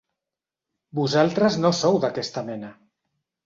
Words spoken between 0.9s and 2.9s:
Vosaltres no sou d'aquesta mena!